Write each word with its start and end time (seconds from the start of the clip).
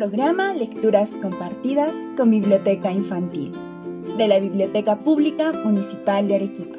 programa 0.00 0.54
Lecturas 0.54 1.18
Compartidas 1.20 2.14
con 2.16 2.30
Biblioteca 2.30 2.90
Infantil 2.90 3.52
de 4.16 4.28
la 4.28 4.40
Biblioteca 4.40 4.98
Pública 4.98 5.52
Municipal 5.52 6.26
de 6.26 6.36
Arequipa, 6.36 6.78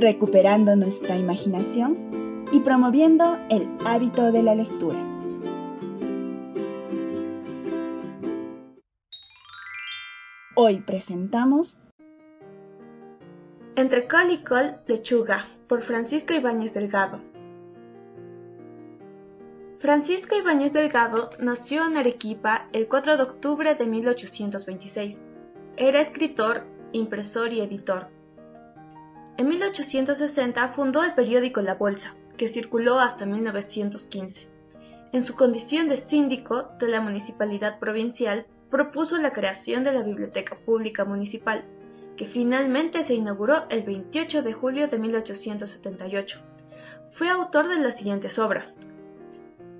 recuperando 0.00 0.74
nuestra 0.74 1.16
imaginación 1.16 2.44
y 2.50 2.58
promoviendo 2.58 3.38
el 3.50 3.68
hábito 3.86 4.32
de 4.32 4.42
la 4.42 4.56
lectura. 4.56 4.98
Hoy 10.56 10.80
presentamos 10.80 11.82
Entre 13.76 14.08
col 14.08 14.32
y 14.32 14.42
col, 14.42 14.80
lechuga, 14.88 15.46
por 15.68 15.84
Francisco 15.84 16.34
Ibáñez 16.34 16.74
Delgado. 16.74 17.29
Francisco 19.90 20.36
Ibáñez 20.36 20.72
Delgado 20.72 21.30
nació 21.40 21.84
en 21.84 21.96
Arequipa 21.96 22.68
el 22.72 22.86
4 22.86 23.16
de 23.16 23.24
octubre 23.24 23.74
de 23.74 23.86
1826. 23.88 25.24
Era 25.76 26.00
escritor, 26.00 26.64
impresor 26.92 27.52
y 27.52 27.60
editor. 27.60 28.06
En 29.36 29.48
1860 29.48 30.68
fundó 30.68 31.02
el 31.02 31.14
periódico 31.14 31.60
La 31.60 31.74
Bolsa, 31.74 32.14
que 32.36 32.46
circuló 32.46 33.00
hasta 33.00 33.26
1915. 33.26 34.46
En 35.12 35.24
su 35.24 35.34
condición 35.34 35.88
de 35.88 35.96
síndico 35.96 36.68
de 36.78 36.86
la 36.86 37.00
municipalidad 37.00 37.80
provincial, 37.80 38.46
propuso 38.70 39.20
la 39.20 39.32
creación 39.32 39.82
de 39.82 39.92
la 39.92 40.04
Biblioteca 40.04 40.56
Pública 40.56 41.04
Municipal, 41.04 41.64
que 42.16 42.26
finalmente 42.26 43.02
se 43.02 43.14
inauguró 43.14 43.64
el 43.70 43.82
28 43.82 44.42
de 44.42 44.52
julio 44.52 44.86
de 44.86 45.00
1878. 45.00 46.40
Fue 47.10 47.28
autor 47.28 47.66
de 47.66 47.80
las 47.80 47.96
siguientes 47.96 48.38
obras: 48.38 48.78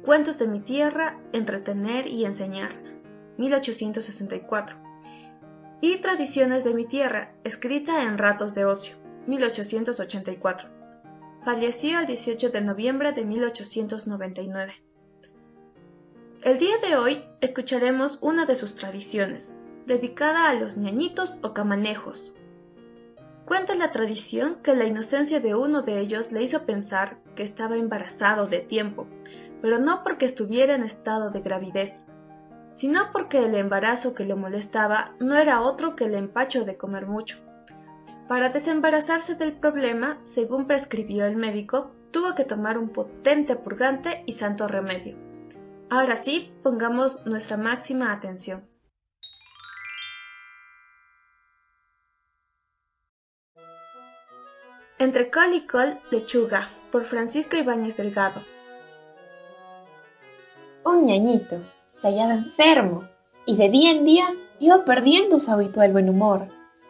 Cuentos 0.05 0.39
de 0.39 0.47
mi 0.47 0.61
tierra, 0.61 1.21
Entretener 1.33 2.07
y 2.07 2.24
enseñar, 2.24 2.71
1864. 3.37 4.77
Y 5.83 5.99
Tradiciones 5.99 6.65
de 6.65 6.73
mi 6.73 6.87
tierra, 6.87 7.35
escrita 7.45 8.02
en 8.05 8.16
ratos 8.16 8.55
de 8.55 8.65
ocio, 8.65 8.97
1884. 9.27 10.69
Falleció 11.45 12.01
el 12.01 12.07
18 12.07 12.49
de 12.49 12.61
noviembre 12.63 13.13
de 13.13 13.27
1899. 13.27 14.73
El 16.43 16.57
día 16.57 16.79
de 16.79 16.96
hoy 16.96 17.23
escucharemos 17.43 18.19
una 18.23 18.46
de 18.46 18.55
sus 18.55 18.74
tradiciones, 18.74 19.55
dedicada 19.87 20.49
a 20.49 20.55
los 20.55 20.79
ñañitos 20.79 21.39
o 21.43 21.52
camanejos. 21.52 22.35
Cuenta 23.51 23.74
la 23.74 23.90
tradición 23.90 24.59
que 24.62 24.76
la 24.76 24.84
inocencia 24.84 25.40
de 25.40 25.56
uno 25.56 25.82
de 25.82 25.98
ellos 25.98 26.30
le 26.30 26.40
hizo 26.40 26.66
pensar 26.66 27.16
que 27.34 27.43
estaba 27.43 27.74
embarazado 27.74 28.46
de 28.46 28.60
tiempo, 28.60 29.09
pero 29.60 29.80
no 29.80 30.04
porque 30.04 30.24
estuviera 30.24 30.76
en 30.76 30.84
estado 30.84 31.32
de 31.32 31.40
gravidez, 31.40 32.06
sino 32.74 33.10
porque 33.10 33.45
el 33.45 33.56
embarazo 33.56 34.15
que 34.15 34.24
le 34.24 34.37
molestaba 34.37 35.16
no 35.18 35.37
era 35.37 35.62
otro 35.62 35.96
que 35.96 36.04
el 36.04 36.15
empacho 36.15 36.65
de 36.65 36.76
comer 36.76 37.06
mucho. 37.06 37.38
Para 38.28 38.51
desembarazarse 38.51 39.34
del 39.34 39.54
problema, 39.54 40.21
según 40.23 40.68
prescribió 40.68 41.24
el 41.24 41.34
médico, 41.34 41.90
tuvo 42.12 42.37
que 42.37 42.45
tomar 42.45 42.78
un 42.78 42.90
potente 42.90 43.56
purgante 43.56 44.23
y 44.26 44.34
santo 44.34 44.68
remedio. 44.68 45.16
Ahora 45.90 46.15
sí, 46.15 46.52
pongamos 46.62 47.26
nuestra 47.26 47.56
máxima 47.56 48.12
atención. 48.12 48.70
Entre 55.01 55.30
col 55.30 55.54
y 55.54 55.62
col, 55.62 55.98
lechuga, 56.10 56.68
por 56.93 57.06
Francisco 57.06 57.56
Ibáñez 57.56 57.96
Delgado. 57.96 58.43
Un 60.84 61.06
ñañito 61.06 61.56
se 61.95 62.09
hallaba 62.09 62.34
enfermo 62.34 63.09
y 63.46 63.56
de 63.56 63.71
día 63.71 63.93
en 63.93 64.04
día 64.04 64.26
iba 64.59 64.84
perdiendo 64.84 65.41
su 65.41 65.50
habitual 65.50 65.93
buen 65.93 66.10
humor, 66.10 66.49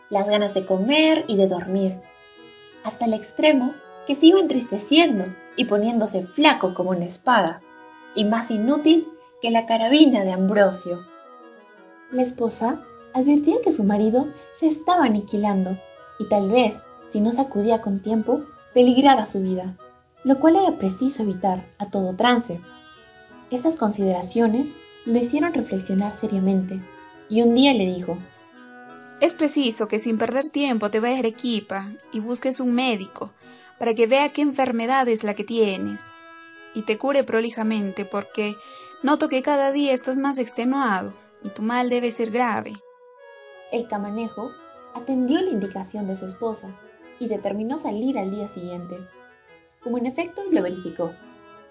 las 0.09 0.29
ganas 0.29 0.55
de 0.55 0.67
comer 0.67 1.25
y 1.29 1.37
de 1.37 1.47
dormir, 1.47 2.01
hasta 2.83 3.05
el 3.05 3.15
extremo 3.15 3.77
que 4.09 4.17
se 4.17 4.27
iba 4.27 4.41
entristeciendo 4.41 5.27
y 5.55 5.67
poniéndose 5.67 6.27
flaco 6.27 6.75
como 6.75 6.91
una 6.91 7.05
espada, 7.05 7.63
y 8.17 8.25
más 8.25 8.51
inútil 8.51 9.07
que 9.41 9.53
la 9.53 9.67
carabina 9.67 10.25
de 10.25 10.33
Ambrosio. 10.33 11.07
La 12.11 12.23
esposa 12.23 12.85
advertía 13.15 13.63
que 13.63 13.71
su 13.71 13.85
marido 13.85 14.27
se 14.57 14.67
estaba 14.67 15.05
aniquilando 15.05 15.79
y 16.19 16.29
tal 16.29 16.51
vez, 16.51 16.83
si 17.11 17.21
no 17.21 17.33
sacudía 17.33 17.81
con 17.81 18.01
tiempo, 18.01 18.45
peligraba 18.73 19.27
su 19.27 19.41
vida, 19.41 19.77
lo 20.23 20.39
cual 20.39 20.57
era 20.57 20.79
preciso 20.79 21.23
evitar 21.23 21.67
a 21.79 21.91
todo 21.91 22.15
trance. 22.15 22.61
Estas 23.51 23.77
consideraciones 23.77 24.75
lo 25.05 25.19
hicieron 25.19 25.53
reflexionar 25.53 26.15
seriamente, 26.15 26.81
y 27.29 27.43
un 27.43 27.55
día 27.55 27.75
le 27.75 27.87
dijo, 27.87 28.17
Es 29.21 29.35
preciso 29.35 29.89
que 29.89 29.99
sin 29.99 30.19
perder 30.19 30.51
tiempo 30.51 30.91
te 30.91 31.01
vayas 31.01 31.17
a 31.17 31.21
Arequipa 31.21 31.91
y 32.13 32.21
busques 32.21 32.61
un 32.61 32.73
médico 32.73 33.33
para 33.79 33.95
que 33.95 34.07
vea 34.07 34.33
qué 34.33 34.43
enfermedad 34.43 35.09
es 35.09 35.25
la 35.25 35.35
que 35.35 35.45
tienes 35.45 36.05
y 36.75 36.83
te 36.83 36.97
cure 36.97 37.25
prolijamente 37.25 38.05
porque 38.05 38.55
noto 39.03 39.29
que 39.29 39.43
cada 39.43 39.73
día 39.73 39.93
estás 39.93 40.19
más 40.19 40.39
extenuado 40.39 41.13
y 41.43 41.49
tu 41.49 41.63
mal 41.63 41.89
debe 41.89 42.13
ser 42.13 42.31
grave. 42.31 42.75
El 43.73 43.89
camanejo 43.89 44.51
atendió 44.95 45.41
la 45.41 45.51
indicación 45.51 46.07
de 46.07 46.17
su 46.17 46.27
esposa 46.27 46.69
y 47.21 47.29
determinó 47.29 47.79
salir 47.79 48.19
al 48.19 48.33
día 48.33 48.49
siguiente. 48.49 48.99
Como 49.81 49.99
en 49.99 50.07
efecto 50.07 50.43
lo 50.51 50.63
verificó, 50.63 51.13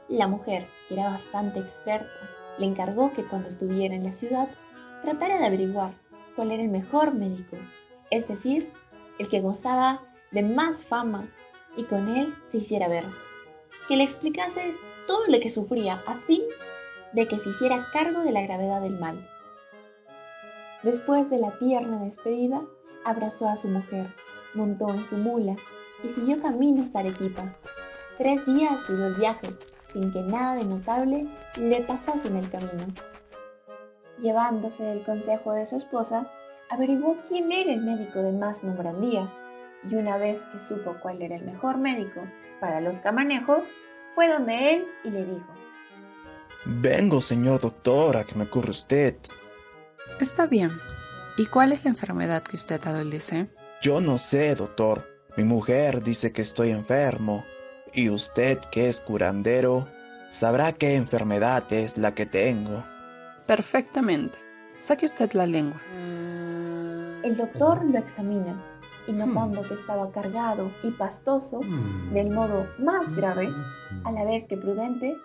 la 0.07 0.27
mujer, 0.27 0.67
que 0.87 0.93
era 0.93 1.09
bastante 1.09 1.59
experta, 1.59 2.09
le 2.57 2.65
encargó 2.65 3.11
que 3.11 3.25
cuando 3.25 3.49
estuviera 3.49 3.93
en 3.93 4.05
la 4.05 4.11
ciudad 4.11 4.47
tratara 5.01 5.37
de 5.37 5.45
averiguar 5.45 5.93
cuál 6.35 6.51
era 6.51 6.63
el 6.63 6.69
mejor 6.69 7.13
médico, 7.13 7.57
es 8.11 8.27
decir, 8.27 8.71
el 9.17 9.27
que 9.27 9.41
gozaba 9.41 10.01
de 10.31 10.43
más 10.43 10.83
fama 10.83 11.29
y 11.75 11.83
con 11.83 12.09
él 12.15 12.33
se 12.47 12.57
hiciera 12.57 12.87
ver, 12.87 13.05
que 13.87 13.97
le 13.97 14.03
explicase 14.03 14.73
todo 15.07 15.27
lo 15.27 15.39
que 15.39 15.49
sufría 15.49 16.03
a 16.05 16.15
fin 16.15 16.41
de 17.13 17.27
que 17.27 17.39
se 17.39 17.49
hiciera 17.49 17.87
cargo 17.91 18.21
de 18.21 18.31
la 18.31 18.41
gravedad 18.41 18.81
del 18.81 18.99
mal. 18.99 19.27
Después 20.83 21.29
de 21.29 21.39
la 21.39 21.57
tierna 21.57 22.03
despedida, 22.03 22.61
abrazó 23.03 23.47
a 23.47 23.57
su 23.57 23.67
mujer, 23.67 24.13
montó 24.53 24.93
en 24.93 25.07
su 25.07 25.17
mula 25.17 25.55
y 26.03 26.09
siguió 26.09 26.41
camino 26.41 26.81
hasta 26.81 26.99
Arequipa. 26.99 27.55
Tres 28.17 28.45
días 28.45 28.79
duró 28.87 29.07
el 29.07 29.15
viaje, 29.15 29.49
sin 29.93 30.11
que 30.11 30.21
nada 30.21 30.55
de 30.55 30.65
notable 30.65 31.27
le 31.57 31.81
pasase 31.81 32.27
en 32.27 32.37
el 32.37 32.49
camino. 32.49 32.87
Llevándose 34.19 34.91
el 34.91 35.03
consejo 35.03 35.53
de 35.53 35.65
su 35.65 35.77
esposa, 35.77 36.29
averiguó 36.69 37.17
quién 37.27 37.51
era 37.51 37.73
el 37.73 37.81
médico 37.81 38.19
de 38.19 38.31
más 38.31 38.63
nombrandía, 38.63 39.31
y 39.89 39.95
una 39.95 40.17
vez 40.17 40.41
que 40.51 40.59
supo 40.59 40.95
cuál 41.01 41.21
era 41.21 41.35
el 41.35 41.45
mejor 41.45 41.77
médico 41.77 42.21
para 42.59 42.81
los 42.81 42.99
camanejos, 42.99 43.63
fue 44.13 44.27
donde 44.27 44.75
él 44.75 44.85
y 45.05 45.09
le 45.09 45.23
dijo, 45.23 45.53
Vengo, 46.65 47.21
señor 47.21 47.61
doctor, 47.61 48.17
a 48.17 48.25
que 48.25 48.35
me 48.35 48.49
cure 48.49 48.71
usted. 48.71 49.15
Está 50.19 50.45
bien. 50.45 50.71
¿Y 51.37 51.45
cuál 51.45 51.71
es 51.71 51.85
la 51.85 51.91
enfermedad 51.91 52.43
que 52.43 52.57
usted 52.57 52.85
adolece? 52.85 53.47
Yo 53.81 54.01
no 54.01 54.17
sé, 54.17 54.55
doctor. 54.55 55.07
Mi 55.37 55.45
mujer 55.45 56.03
dice 56.03 56.33
que 56.33 56.41
estoy 56.41 56.71
enfermo. 56.71 57.45
Y 57.93 58.09
usted, 58.09 58.59
que 58.71 58.89
es 58.89 58.99
curandero, 58.99 59.87
sabrá 60.31 60.73
qué 60.73 60.95
enfermedad 60.95 61.63
es 61.71 61.97
la 61.97 62.13
que 62.13 62.25
tengo. 62.25 62.83
Perfectamente. 63.47 64.37
Saque 64.77 65.05
usted 65.05 65.31
la 65.31 65.45
lengua. 65.45 65.79
El 67.23 67.37
doctor 67.37 67.85
lo 67.85 67.97
examina 67.97 68.61
y 69.07 69.13
notando 69.13 69.61
que 69.61 69.75
estaba 69.75 70.11
cargado 70.11 70.71
y 70.83 70.91
pastoso, 70.91 71.61
del 72.11 72.31
modo 72.31 72.67
más 72.79 73.15
grave, 73.15 73.49
a 74.03 74.11
la 74.11 74.25
vez 74.25 74.45
que 74.45 74.57
prudente, 74.57 75.15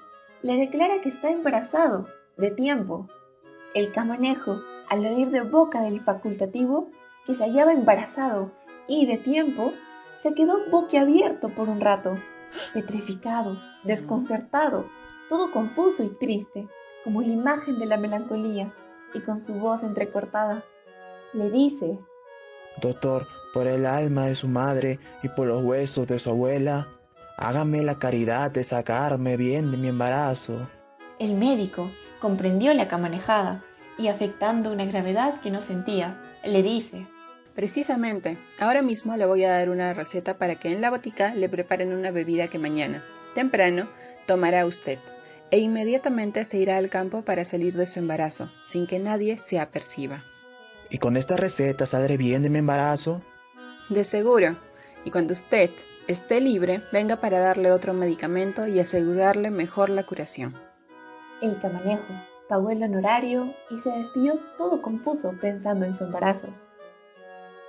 le 0.43 0.57
declara 0.57 1.01
que 1.03 1.09
está 1.09 1.29
embarazado, 1.29 2.07
de 2.37 2.53
tiempo. 2.53 3.09
El 3.75 3.91
camanejo, 3.91 4.61
al 4.89 5.05
oír 5.05 5.31
de 5.31 5.41
boca 5.41 5.83
del 5.83 6.01
facultativo 6.01 6.89
que 7.27 7.35
se 7.35 7.45
hallaba 7.45 7.73
embarazado 7.73 8.51
y 8.87 9.07
de 9.07 9.19
tiempo, 9.19 9.73
se 10.21 10.35
quedó 10.35 10.59
boquiabierto 10.71 11.49
por 11.51 11.69
un 11.69 11.81
rato, 11.81 12.19
petrificado, 12.73 13.59
desconcertado, 13.83 14.87
todo 15.29 15.51
confuso 15.51 16.03
y 16.03 16.11
triste, 16.11 16.69
como 17.03 17.23
la 17.23 17.29
imagen 17.29 17.79
de 17.79 17.87
la 17.87 17.97
melancolía, 17.97 18.73
y 19.13 19.21
con 19.21 19.45
su 19.45 19.55
voz 19.55 19.83
entrecortada, 19.83 20.65
le 21.33 21.51
dice, 21.51 21.99
Doctor, 22.81 23.27
por 23.53 23.67
el 23.67 23.87
alma 23.87 24.27
de 24.27 24.35
su 24.35 24.49
madre 24.49 24.99
y 25.23 25.29
por 25.29 25.47
los 25.47 25.63
huesos 25.63 26.07
de 26.07 26.19
su 26.19 26.31
abuela, 26.31 26.89
hágame 27.37 27.83
la 27.83 27.99
caridad 27.99 28.51
de 28.51 28.65
sacarme 28.65 29.37
bien 29.37 29.71
de 29.71 29.77
mi 29.77 29.89
embarazo. 29.89 30.69
El 31.19 31.35
médico 31.35 31.91
comprendió 32.21 32.75
la 32.75 32.89
camanejada 32.89 33.63
y 33.97 34.09
afectando 34.09 34.73
una 34.73 34.85
gravedad 34.87 35.41
que 35.41 35.51
no 35.51 35.61
sentía, 35.61 36.21
le 36.45 36.63
dice, 36.63 37.07
Precisamente, 37.55 38.37
ahora 38.59 38.83
mismo 38.83 39.17
le 39.17 39.27
voy 39.27 39.45
a 39.45 39.51
dar 39.51 39.71
una 39.71 39.95
receta 39.95 40.39
para 40.39 40.57
que 40.57 40.73
en 40.73 40.81
la 40.81 40.91
botica 40.91 41.35
le 41.35 41.49
preparen 41.49 41.93
una 41.93 42.11
bebida 42.11 42.49
que 42.49 42.59
mañana, 42.59 43.05
temprano, 43.35 43.89
tomará 44.27 44.67
usted. 44.67 44.99
e 45.51 45.59
inmediatamente 45.59 46.45
se 46.45 46.59
irá 46.59 46.79
al 46.79 46.91
campo 46.91 47.23
para 47.23 47.45
salir 47.45 47.75
de 47.75 47.87
su 47.87 48.01
embarazo, 48.01 48.51
sin 48.65 48.89
que 48.89 48.99
nadie 48.99 49.39
se 49.39 49.61
aperciba. 49.61 50.25
¿Y 50.91 50.99
con 50.99 51.17
esta 51.17 51.37
receta 51.37 51.87
saldré 51.87 52.17
bien 52.17 52.43
de 52.43 52.51
mi 52.51 52.59
embarazo? 52.59 53.23
De 53.89 54.03
seguro. 54.03 54.59
Y 55.05 55.13
cuando 55.13 55.33
usted 55.33 55.71
esté 56.09 56.41
libre, 56.41 56.83
venga 56.93 57.21
para 57.21 57.39
darle 57.39 57.71
otro 57.71 57.95
medicamento 57.95 58.67
y 58.67 58.81
asegurarle 58.81 59.51
mejor 59.51 59.91
la 59.91 60.05
curación. 60.05 60.57
El 61.41 61.61
camanejo 61.61 62.13
pagó 62.49 62.71
el 62.71 62.83
honorario 62.83 63.55
y 63.71 63.79
se 63.79 63.91
despidió 63.91 64.41
todo 64.59 64.83
confuso 64.83 65.35
pensando 65.41 65.87
en 65.87 65.97
su 65.97 66.03
embarazo. 66.03 66.49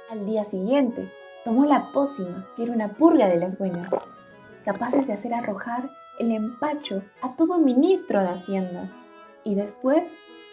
Al 0.10 0.28
día 0.28 0.44
siguiente, 0.44 1.12
tomó 1.44 1.66
la 1.66 1.92
pócima, 1.92 2.48
que 2.56 2.63
era 2.63 2.74
una 2.74 2.94
purga 2.94 3.28
de 3.28 3.38
las 3.38 3.57
buenas, 3.57 3.90
capaces 4.63 5.07
de 5.07 5.13
hacer 5.13 5.34
arrojar 5.34 5.90
el 6.19 6.31
empacho 6.31 7.02
a 7.24 7.36
todo 7.36 7.57
ministro 7.57 8.22
de 8.22 8.30
Hacienda, 8.30 8.92
y 9.44 9.56
después 9.56 10.04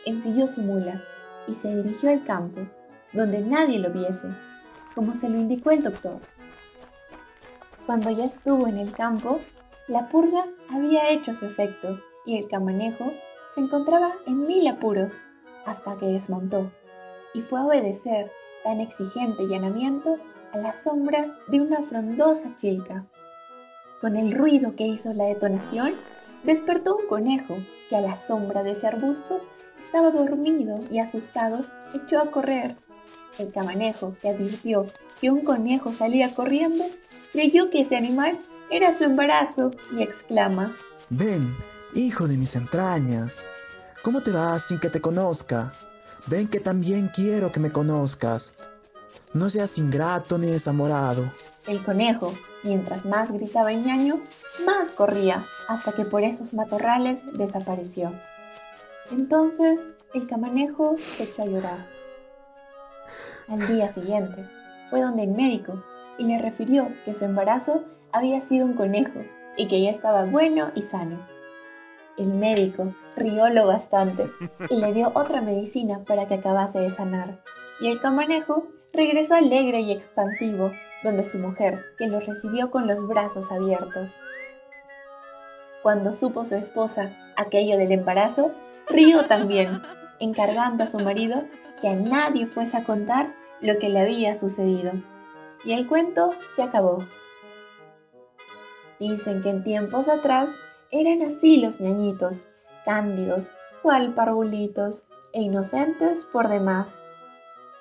ensilló 0.07 0.47
su 0.47 0.63
mula 0.63 1.05
y 1.47 1.55
se 1.55 1.75
dirigió 1.75 2.11
al 2.11 2.25
campo, 2.25 2.63
donde 3.13 3.41
nadie 3.41 3.79
lo 3.79 3.91
viese, 3.91 4.29
como 4.95 5.15
se 5.15 5.29
lo 5.29 5.37
indicó 5.37 5.71
el 5.71 5.83
doctor. 5.83 6.21
Cuando 7.85 8.11
ya 8.11 8.25
estuvo 8.25 8.67
en 8.67 8.79
el 8.79 8.93
campo, 8.93 9.41
la 9.87 10.09
purga 10.09 10.47
había 10.71 11.11
hecho 11.11 11.35
su 11.35 11.45
efecto 11.45 12.01
y 12.25 12.39
el 12.39 12.49
camanejo 12.49 13.13
se 13.55 13.61
encontraba 13.61 14.15
en 14.27 14.47
mil 14.47 14.67
apuros 14.67 15.13
hasta 15.67 15.99
que 15.99 16.07
desmontó 16.07 16.71
y 17.35 17.43
fue 17.43 17.61
a 17.61 17.67
obedecer 17.67 18.31
tan 18.65 18.81
exigente 18.81 19.47
llanamiento 19.47 20.19
a 20.53 20.59
la 20.59 20.73
sombra 20.83 21.35
de 21.49 21.61
una 21.61 21.83
frondosa 21.83 22.55
chilca. 22.57 23.05
Con 24.01 24.17
el 24.17 24.33
ruido 24.33 24.75
que 24.77 24.87
hizo 24.87 25.13
la 25.13 25.25
detonación, 25.25 25.95
despertó 26.45 26.97
un 26.97 27.07
conejo 27.07 27.57
que 27.89 27.97
a 27.97 28.01
la 28.01 28.17
sombra 28.17 28.63
de 28.63 28.73
ese 28.73 28.87
arbusto 28.87 29.41
estaba 29.79 30.11
dormido 30.11 30.81
y 30.91 30.99
asustado 30.99 31.61
echó 31.95 32.21
a 32.21 32.31
correr. 32.31 32.77
El 33.39 33.53
camanejo, 33.53 34.15
que 34.21 34.29
advirtió 34.29 34.87
que 35.21 35.31
un 35.31 35.43
conejo 35.43 35.93
salía 35.93 36.35
corriendo, 36.35 36.85
creyó 37.33 37.71
que 37.71 37.81
ese 37.81 37.97
animal 37.97 38.39
era 38.71 38.97
su 38.97 39.05
embarazo 39.05 39.71
y 39.97 40.03
exclama, 40.03 40.77
Ven, 41.11 41.55
hijo 41.95 42.27
de 42.27 42.39
mis 42.39 42.57
entrañas, 42.57 43.45
¿cómo 44.03 44.23
te 44.23 44.33
vas 44.33 44.63
sin 44.63 44.81
que 44.81 44.89
te 44.89 45.01
conozca? 45.01 45.75
Ven 46.27 46.49
que 46.49 46.61
también 46.61 47.11
quiero 47.15 47.51
que 47.51 47.61
me 47.61 47.73
conozcas. 47.73 48.55
No 49.35 49.51
seas 49.51 49.77
ingrato 49.79 50.39
ni 50.39 50.47
desamorado. 50.47 51.33
El 51.67 51.83
conejo, 51.85 52.33
mientras 52.63 53.05
más 53.05 53.33
gritaba 53.33 53.73
el 53.73 53.85
ñaño, 53.85 54.21
más 54.65 54.91
corría, 54.91 55.47
hasta 55.69 55.93
que 55.93 56.05
por 56.05 56.23
esos 56.23 56.55
matorrales 56.55 57.23
desapareció. 57.37 58.13
Entonces 59.11 59.81
el 60.15 60.27
camanejo 60.27 60.97
se 60.99 61.25
echó 61.25 61.43
a 61.43 61.47
llorar. 61.47 61.87
Al 63.49 63.67
día 63.67 63.89
siguiente 63.89 64.49
fue 64.91 65.01
donde 65.01 65.25
el 65.25 65.31
médico 65.31 65.83
y 66.19 66.25
le 66.25 66.39
refirió 66.39 66.89
que 67.05 67.15
su 67.15 67.25
embarazo 67.25 67.85
había 68.13 68.41
sido 68.41 68.67
un 68.67 68.75
conejo 68.75 69.25
y 69.57 69.67
que 69.69 69.83
ya 69.83 69.91
estaba 69.91 70.25
bueno 70.25 70.71
y 70.75 70.83
sano. 70.83 71.32
El 72.19 72.35
médico 72.35 72.95
rió 73.17 73.49
lo 73.49 73.67
bastante 73.67 74.31
y 74.69 74.77
le 74.77 74.93
dio 74.93 75.13
otra 75.15 75.41
medicina 75.41 76.01
para 76.07 76.27
que 76.27 76.35
acabase 76.35 76.79
de 76.79 76.91
sanar, 76.91 77.41
y 77.81 77.89
el 77.89 78.01
camanejo 78.01 78.67
regresó 78.93 79.35
alegre 79.35 79.81
y 79.81 79.93
expansivo 79.93 80.73
donde 81.03 81.25
su 81.25 81.39
mujer, 81.39 81.85
que 81.99 82.07
lo 82.07 82.21
recibió 82.21 82.71
con 82.71 82.87
los 82.87 83.07
brazos 83.07 83.51
abiertos. 83.51 84.13
Cuando 85.83 86.13
supo 86.13 86.45
su 86.45 86.55
esposa 86.55 87.11
aquello 87.37 87.77
del 87.77 87.93
embarazo, 87.93 88.53
rió 88.89 89.27
también, 89.27 89.83
encargando 90.21 90.85
a 90.85 90.87
su 90.87 90.99
marido 91.01 91.45
que 91.81 91.89
a 91.89 91.97
nadie 91.97 92.47
fuese 92.47 92.77
a 92.77 92.85
contar 92.85 93.35
lo 93.61 93.79
que 93.79 93.89
le 93.89 94.01
había 94.01 94.35
sucedido. 94.35 94.93
Y 95.65 95.73
el 95.73 95.89
cuento 95.89 96.33
se 96.55 96.63
acabó. 96.63 97.05
Dicen 99.01 99.43
que 99.43 99.51
en 99.51 99.65
tiempos 99.65 100.09
atrás 100.09 100.51
eran 100.93 101.23
así 101.23 101.57
los 101.57 101.81
ñañitos, 101.81 102.45
cándidos, 102.85 103.51
cual 103.83 104.15
parvulitos 104.15 105.03
e 105.33 105.41
inocentes 105.41 106.25
por 106.33 106.49
demás. 106.49 106.95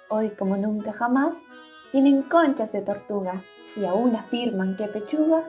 Hoy, 0.10 0.30
como 0.32 0.56
nunca 0.56 0.94
jamás, 0.94 1.36
tienen 1.92 2.24
conchas 2.24 2.72
de 2.72 2.82
tortuga 2.82 3.44
y 3.76 3.86
aún 3.86 4.16
afirman 4.16 4.78
que 4.78 4.88
pechuga, 4.88 5.44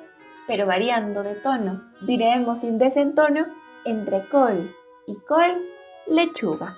pero 0.48 0.66
variando 0.66 1.22
de 1.22 1.36
tono, 1.36 1.82
diremos 2.02 2.58
sin 2.58 2.78
desentono, 2.78 3.46
entre 3.84 4.28
col 4.28 4.74
y 5.06 5.16
col, 5.26 5.62
lechuga. 6.08 6.76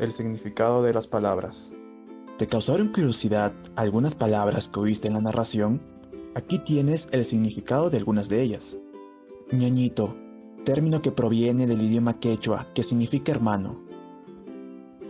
El 0.00 0.14
significado 0.14 0.82
de 0.82 0.94
las 0.94 1.06
palabras. 1.06 1.74
¿Te 2.38 2.46
causaron 2.46 2.88
curiosidad 2.88 3.52
algunas 3.76 4.14
palabras 4.14 4.66
que 4.66 4.80
oíste 4.80 5.08
en 5.08 5.12
la 5.12 5.20
narración? 5.20 5.78
Aquí 6.34 6.58
tienes 6.58 7.06
el 7.12 7.26
significado 7.26 7.90
de 7.90 7.98
algunas 7.98 8.30
de 8.30 8.40
ellas. 8.40 8.78
Ñañito, 9.52 10.16
término 10.64 11.02
que 11.02 11.12
proviene 11.12 11.66
del 11.66 11.82
idioma 11.82 12.18
quechua 12.18 12.66
que 12.74 12.82
significa 12.82 13.30
hermano. 13.30 13.78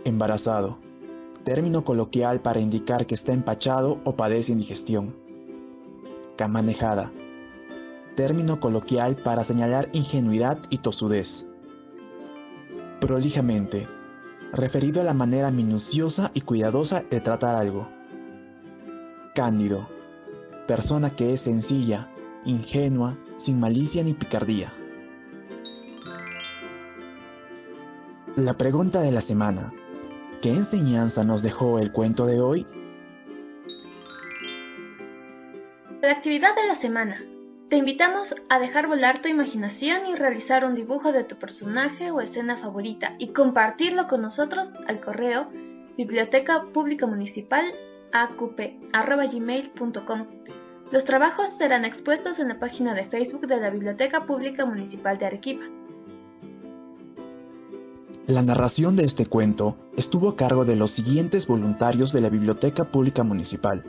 Embarazado, 0.03 0.77
término 1.45 1.85
coloquial 1.85 2.41
para 2.41 2.59
indicar 2.59 3.05
que 3.05 3.15
está 3.15 3.31
empachado 3.31 4.01
o 4.03 4.17
padece 4.17 4.51
indigestión. 4.51 5.15
Camanejada, 6.35 7.13
término 8.17 8.59
coloquial 8.59 9.15
para 9.15 9.45
señalar 9.45 9.87
ingenuidad 9.93 10.59
y 10.69 10.79
tosudez. 10.79 11.47
Prolijamente, 12.99 13.87
referido 14.53 15.01
a 15.01 15.03
la 15.05 15.13
manera 15.13 15.51
minuciosa 15.51 16.31
y 16.33 16.41
cuidadosa 16.41 17.01
de 17.01 17.21
tratar 17.21 17.55
algo. 17.55 17.87
Cándido, 19.33 19.87
persona 20.67 21.09
que 21.15 21.33
es 21.33 21.41
sencilla, 21.41 22.09
ingenua, 22.45 23.17
sin 23.37 23.59
malicia 23.59 24.03
ni 24.03 24.13
picardía. 24.13 24.73
La 28.35 28.57
pregunta 28.57 29.01
de 29.01 29.11
la 29.11 29.21
semana. 29.21 29.73
¿Qué 30.41 30.49
enseñanza 30.49 31.23
nos 31.23 31.43
dejó 31.43 31.79
el 31.79 31.91
cuento 31.91 32.25
de 32.25 32.41
hoy? 32.41 32.65
La 36.01 36.13
actividad 36.13 36.55
de 36.55 36.67
la 36.67 36.75
semana. 36.75 37.21
Te 37.71 37.77
invitamos 37.77 38.35
a 38.49 38.59
dejar 38.59 38.87
volar 38.87 39.21
tu 39.21 39.29
imaginación 39.29 40.05
y 40.05 40.15
realizar 40.15 40.65
un 40.65 40.75
dibujo 40.75 41.13
de 41.13 41.23
tu 41.23 41.37
personaje 41.37 42.11
o 42.11 42.19
escena 42.19 42.57
favorita 42.57 43.15
y 43.17 43.27
compartirlo 43.27 44.07
con 44.07 44.21
nosotros 44.21 44.71
al 44.89 44.99
correo 44.99 45.47
biblioteca 45.95 46.65
pública 46.73 47.07
municipal. 47.07 47.63
Los 50.91 51.05
trabajos 51.05 51.49
serán 51.49 51.85
expuestos 51.85 52.39
en 52.39 52.49
la 52.49 52.59
página 52.59 52.93
de 52.93 53.05
Facebook 53.05 53.47
de 53.47 53.61
la 53.61 53.69
Biblioteca 53.69 54.25
Pública 54.25 54.65
Municipal 54.65 55.17
de 55.17 55.27
Arequipa. 55.27 55.63
La 58.27 58.41
narración 58.41 58.97
de 58.97 59.05
este 59.05 59.25
cuento 59.25 59.77
estuvo 59.95 60.27
a 60.27 60.35
cargo 60.35 60.65
de 60.65 60.75
los 60.75 60.91
siguientes 60.91 61.47
voluntarios 61.47 62.11
de 62.11 62.19
la 62.19 62.27
Biblioteca 62.27 62.91
Pública 62.91 63.23
Municipal. 63.23 63.85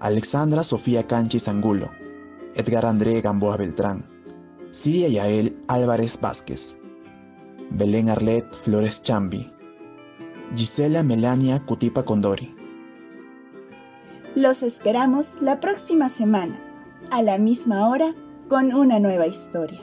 Alexandra 0.00 0.64
Sofía 0.64 1.06
Canchis 1.06 1.46
Angulo, 1.46 1.92
Edgar 2.56 2.86
André 2.86 3.20
Gamboa 3.20 3.56
Beltrán, 3.56 4.04
Siria 4.70 5.08
Yael 5.08 5.56
Álvarez 5.68 6.18
Vázquez, 6.20 6.78
Belén 7.70 8.08
Arlet 8.08 8.46
Flores 8.62 9.02
Chambi, 9.02 9.52
Gisela 10.54 11.02
Melania 11.02 11.64
Cutipa 11.64 12.04
Condori. 12.04 12.54
Los 14.36 14.62
esperamos 14.62 15.36
la 15.40 15.58
próxima 15.58 16.08
semana, 16.08 16.54
a 17.10 17.22
la 17.22 17.38
misma 17.38 17.88
hora, 17.88 18.10
con 18.48 18.72
una 18.72 19.00
nueva 19.00 19.26
historia. 19.26 19.80